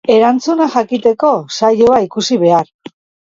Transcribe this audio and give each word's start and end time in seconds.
Erantzuna 0.11 0.67
jakiteko, 0.75 1.29
saioa 1.59 2.01
ikusi 2.09 2.39
behar. 2.47 2.73